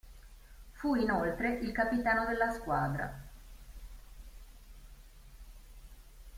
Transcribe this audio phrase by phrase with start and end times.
[0.71, 3.23] Fu inoltre il capitano della squadra.